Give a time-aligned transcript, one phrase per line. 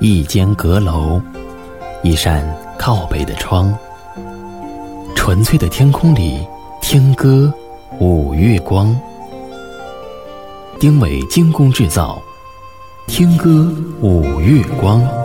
[0.00, 1.20] 一间阁楼，
[2.02, 2.42] 一扇
[2.78, 3.74] 靠北的窗。
[5.14, 6.44] 纯粹的天空里，
[6.80, 7.52] 听歌
[8.00, 8.96] 五月光。
[10.80, 12.20] 丁伟精工制造，
[13.06, 15.21] 听歌五月光。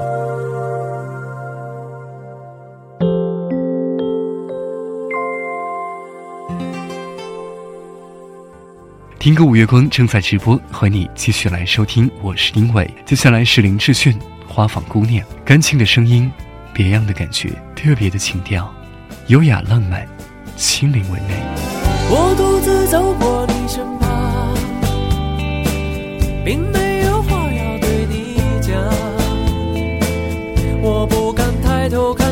[9.28, 12.10] 听个五月光正在直播，和你继续来收听。
[12.22, 14.14] 我是丁伟，接下来是林志炫
[14.48, 16.32] 《花房姑娘》，干净的声音，
[16.74, 18.74] 别样的感觉，特别的情调，
[19.28, 20.08] 优雅浪漫，
[20.56, 21.34] 心灵唯美。
[22.10, 24.54] 我独自走过你身旁，
[26.46, 28.82] 并没有话要对你讲，
[30.82, 32.27] 我不敢抬头看。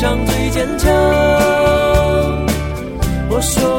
[0.00, 0.88] 上最坚强，
[3.28, 3.77] 我说。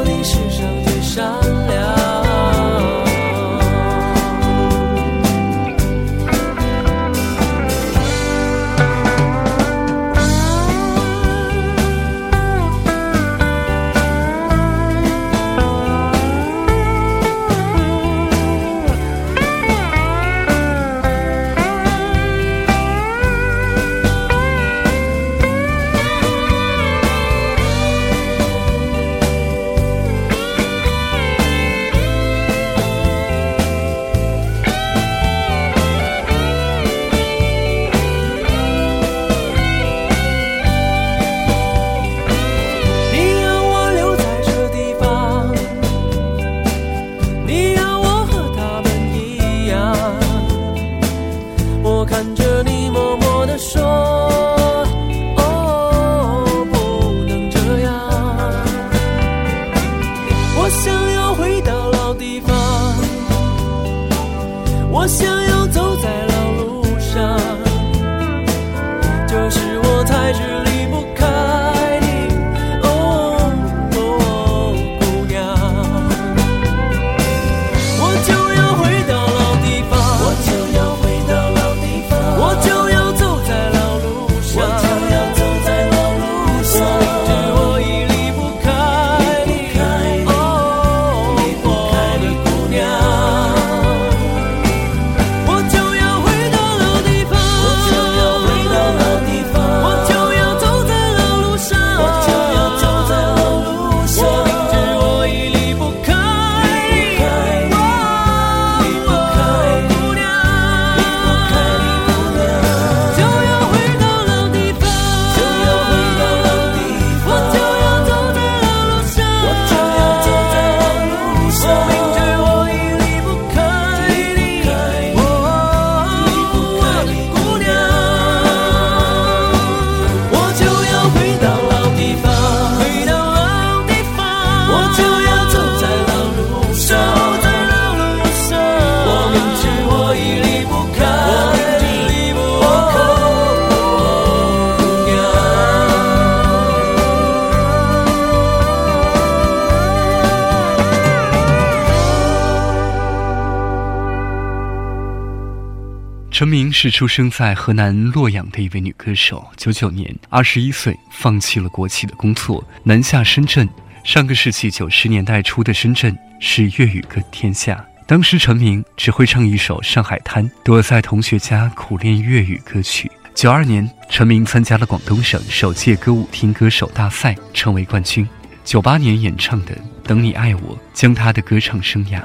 [156.39, 159.45] 陈明是出生在河南洛阳的一位女歌手。
[159.57, 163.67] 九九年，二十一岁，放弃了国企的工作，南下深圳。
[164.05, 173.11] 上个世纪九十年代初的深圳是粤语歌天下，当时陈明只会唱一首《上海滩》，躲在同学家苦练粤语歌曲。
[173.35, 178.25] 九二年，陈明参加了广东省首届歌舞厅歌手大赛，成为冠军。
[178.63, 179.75] 九八年演唱的
[180.07, 182.21] 《等你爱我》将他的歌唱生涯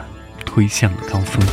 [0.47, 1.45] 推向了高峰。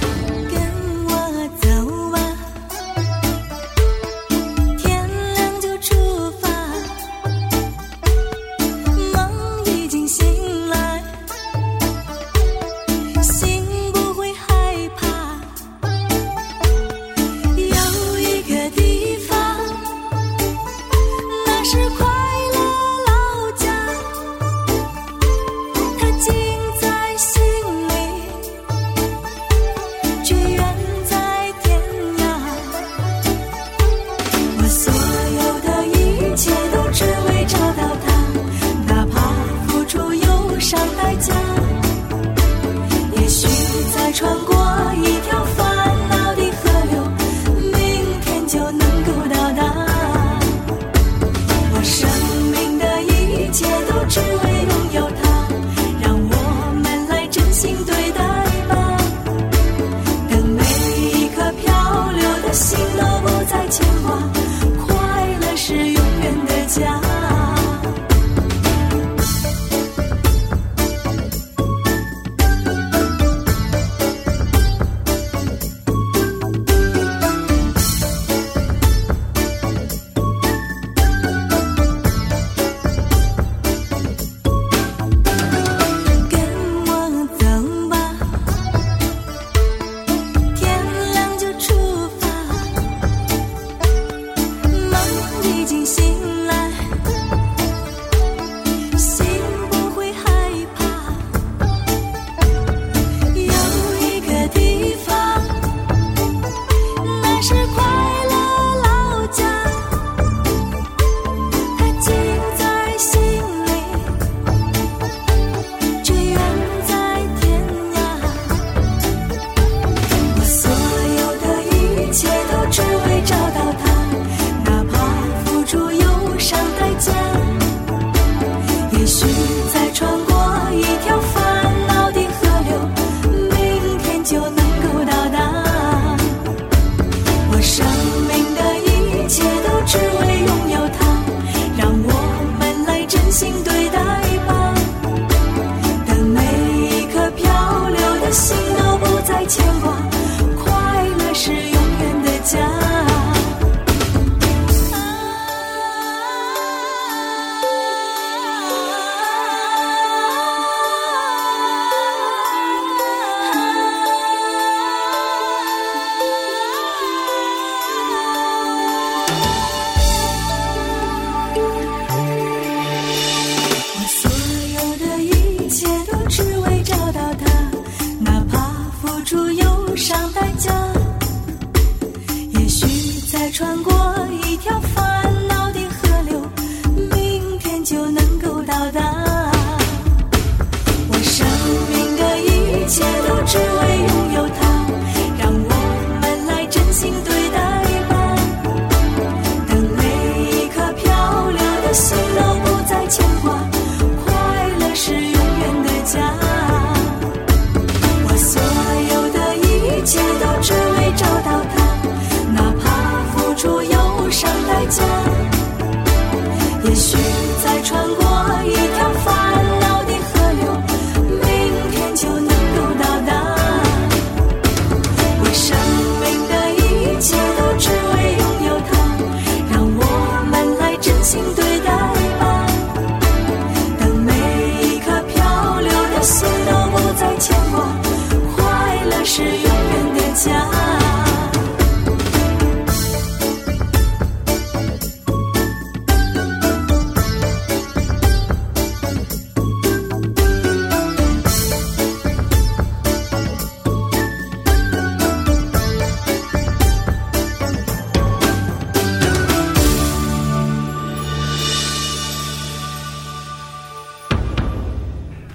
[40.62, 41.51] 少代价。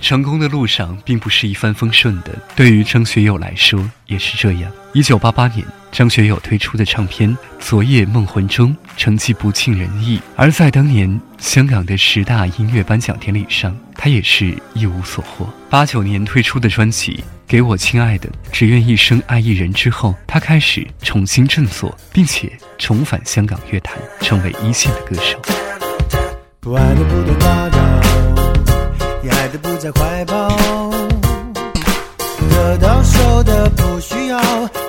[0.07, 4.71] 成功的路上并不是一帆风顺的，对于张学友来说也是这样。
[4.93, 15.53] 一九八八年，张学友推出的唱片《昨夜梦魂中》成绩不尽人意，而在当年香港的十大音乐颁奖典礼上，他也是一无所获。
[15.69, 17.11] 八九年推出的专辑
[17.45, 25.37] 《给我亲爱的，只愿一生爱一人》之后，他开始重新振作，并且重返香港乐坛，成为一线的歌手。
[29.63, 30.49] 不再怀抱，
[32.51, 34.39] 得到手的不需要，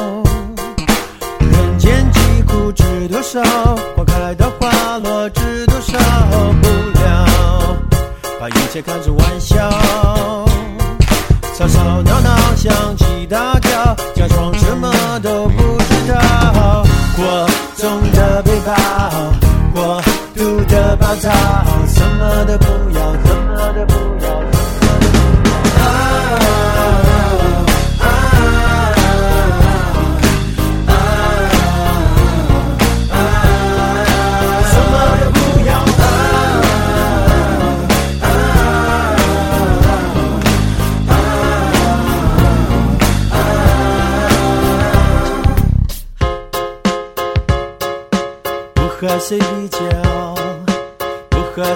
[3.11, 3.41] 多少
[3.93, 5.97] 花开的花落，知多少
[6.61, 7.77] 不了，
[8.39, 9.69] 把一切看成玩笑。
[11.57, 13.69] 吵吵闹闹，响起大叫，
[14.15, 14.89] 假装什么
[15.21, 16.85] 都不知道。
[17.17, 18.73] 过重的背包，
[19.75, 20.01] 过
[20.33, 21.29] 度的暴躁，
[21.93, 23.30] 什么都不要。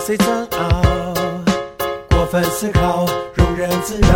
[0.05, 0.81] 最煎熬，
[2.12, 3.07] 过分思考，
[3.38, 4.07] 庸人自扰，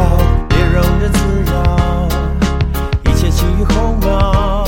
[0.48, 1.20] 别容人自
[1.52, 2.08] 扰。
[3.10, 4.66] 一切轻于鸿毛，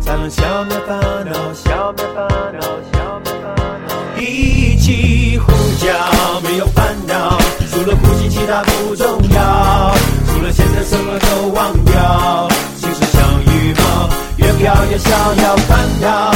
[0.00, 2.60] 才能消灭烦恼，消灭烦恼，
[2.92, 3.56] 消灭烦
[3.86, 4.20] 恼。
[4.20, 5.92] 一起呼叫，
[6.40, 7.38] 没有烦恼，
[7.70, 9.94] 除了呼吸其他不重要，
[10.32, 12.48] 除了现在什么都忘掉。
[12.76, 13.20] 心事像
[13.54, 14.10] 羽毛，
[14.44, 16.35] 越飘越逍遥，烦恼。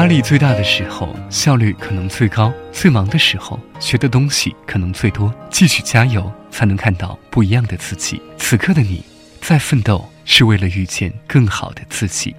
[0.00, 5.30] 压力最大的时候，效率可能最高；最忙的时候，学的东西可能最多。
[5.50, 8.18] 继续加油，才能看到不一样的自己。
[8.38, 9.04] 此刻的你，
[9.42, 12.34] 在奋斗是为了遇见更好的自己。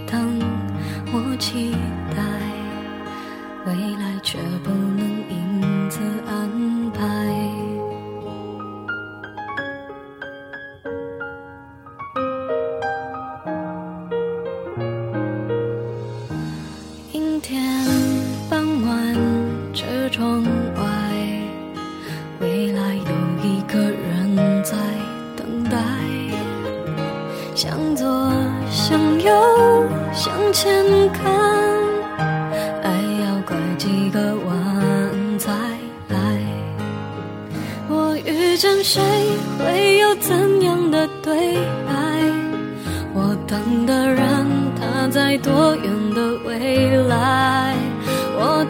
[0.07, 0.41] 等，
[1.39, 1.73] 期
[3.67, 5.00] 未来却不。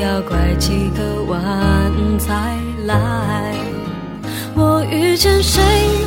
[0.00, 1.38] 要拐几个弯
[2.20, 2.32] 才
[2.86, 2.94] 来？
[4.54, 5.60] 我遇见谁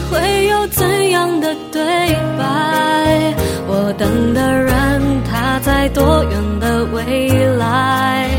[0.09, 1.81] 会有怎样的对
[2.37, 3.33] 白？
[3.67, 8.29] 我等的人他在多远的未来？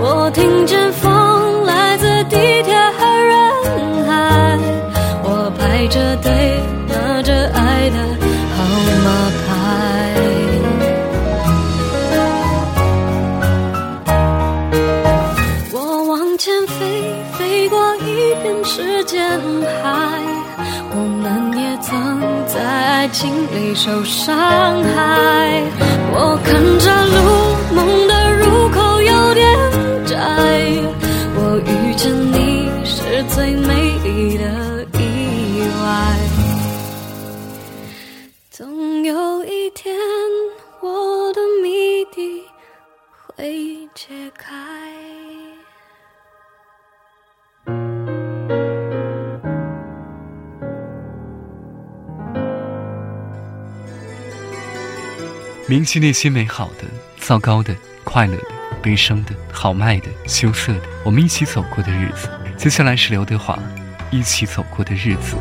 [0.00, 4.58] 我听见风来自地铁和人海，
[5.24, 6.73] 我排着队。
[23.26, 24.36] 心里受伤
[24.84, 25.62] 害，
[26.12, 26.62] 我看。
[26.78, 26.83] 着。
[55.66, 56.84] 铭记那些美好的、
[57.18, 57.74] 糟糕的、
[58.04, 58.48] 快乐的、
[58.82, 62.28] 悲伤的、豪迈的、羞涩的，我们一起走过的日子。
[62.58, 63.58] 接下来是刘德华，
[64.10, 65.34] 一起走过的日子。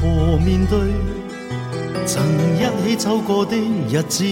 [0.20, 0.78] 何面对
[2.06, 2.22] 曾
[2.56, 4.24] 一起走过的日子？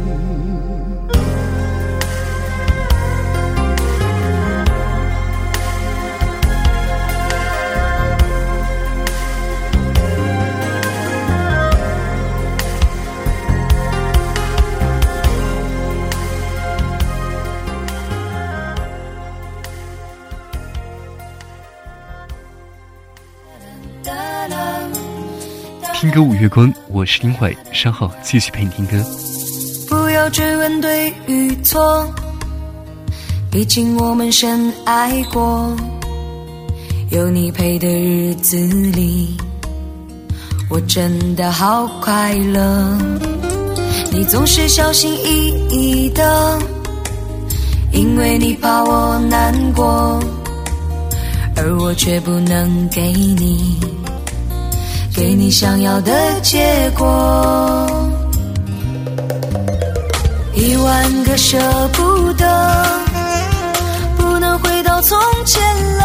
[26.16, 28.92] 歌五月光，我是丁慧，稍后继续陪你听歌。
[29.86, 32.10] 不要追问对与错，
[33.50, 35.76] 毕竟我们深爱过。
[37.10, 38.56] 有你陪的日子
[38.92, 39.36] 里，
[40.70, 42.98] 我真的好快乐。
[44.10, 46.58] 你总是小心翼翼的，
[47.92, 50.18] 因为你怕我难过，
[51.56, 53.76] 而我却不能给你。
[55.16, 57.06] 给你想要的结果。
[60.54, 61.58] 一万个舍
[61.94, 62.44] 不得，
[64.18, 65.62] 不能回到从前
[65.96, 66.04] 了。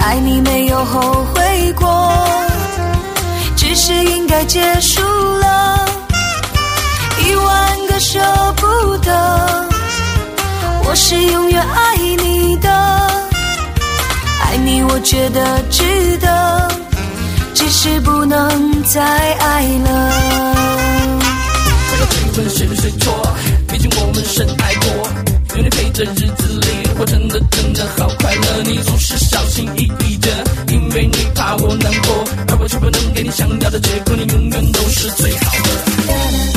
[0.00, 2.10] 爱你没有后悔过，
[3.54, 5.02] 只是应该结束
[5.38, 5.86] 了。
[7.22, 8.18] 一万个舍
[8.56, 9.12] 不得，
[10.86, 12.70] 我是永远爱你的。
[14.40, 16.85] 爱你我觉得值得。
[17.56, 20.12] 只是不能再爱了。
[22.34, 23.28] 不要追问谁对谁错，
[23.66, 25.08] 毕竟我们深爱过。
[25.56, 26.66] 有你陪着日子里，
[26.98, 28.62] 我真的真的好快乐。
[28.64, 30.28] 你总是小心翼翼的，
[30.68, 34.14] 因为你怕我难过，而我却不能给你想要的结果。
[34.14, 36.55] 你永远都是最好的。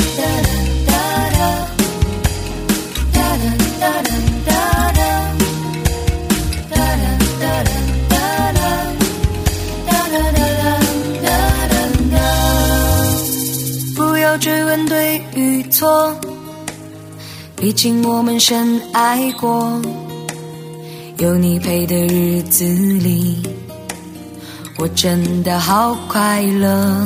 [14.70, 16.14] 管对与错，
[17.56, 19.82] 毕竟我们深爱过。
[21.18, 22.64] 有你陪的日子
[22.98, 23.42] 里，
[24.78, 27.02] 我真的好快乐。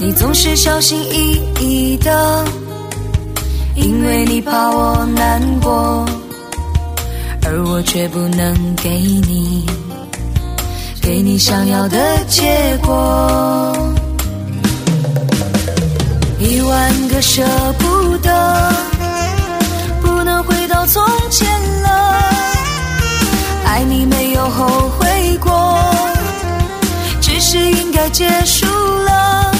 [0.00, 2.44] 你总是小心翼翼的，
[3.76, 6.04] 因为你怕我难过，
[7.46, 9.64] 而我却不能给你，
[11.00, 13.99] 给你想要的结果。
[16.70, 17.42] 万个舍
[17.80, 18.72] 不得，
[20.00, 21.48] 不能回到从前
[21.82, 21.88] 了。
[23.64, 25.52] 爱你没有后悔过，
[27.20, 29.52] 只是应该结束了。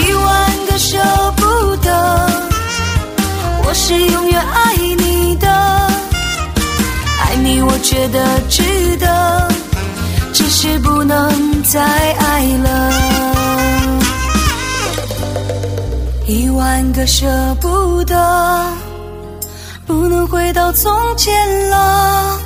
[0.00, 0.96] 一万个舍
[1.36, 1.92] 不得，
[3.66, 5.46] 我是永远爱你的。
[7.22, 8.64] 爱你我觉得值
[8.96, 9.48] 得，
[10.32, 13.13] 只是不能再爱了。
[16.26, 17.26] 一万个舍
[17.60, 18.66] 不得，
[19.86, 21.34] 不能回到从前
[21.68, 22.40] 了。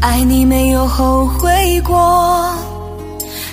[0.00, 2.50] 爱你没有后悔过，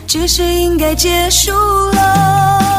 [0.08, 2.77] 只是应该结束了。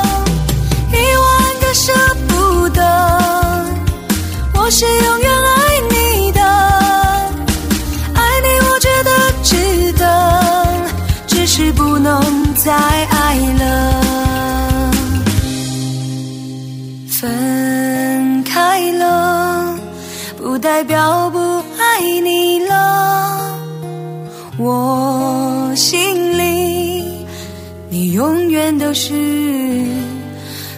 [28.89, 29.13] 就是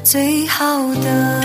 [0.03, 1.40] 最好的。